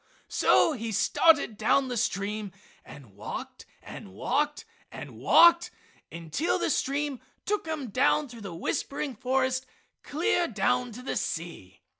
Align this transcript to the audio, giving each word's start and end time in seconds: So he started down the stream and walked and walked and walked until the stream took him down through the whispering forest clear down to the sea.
So 0.29 0.71
he 0.71 0.91
started 0.91 1.59
down 1.59 1.87
the 1.87 1.95
stream 1.95 2.51
and 2.83 3.13
walked 3.15 3.67
and 3.83 4.13
walked 4.13 4.65
and 4.91 5.15
walked 5.15 5.69
until 6.11 6.57
the 6.57 6.71
stream 6.71 7.19
took 7.45 7.67
him 7.67 7.91
down 7.91 8.27
through 8.27 8.41
the 8.41 8.55
whispering 8.55 9.15
forest 9.15 9.67
clear 10.01 10.47
down 10.47 10.91
to 10.93 11.03
the 11.03 11.15
sea. 11.17 11.81